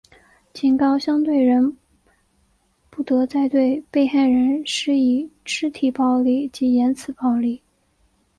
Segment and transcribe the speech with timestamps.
[0.51, 1.77] 警告相对人
[2.89, 7.61] 不得再对被害人施以肢体暴力及言词暴力。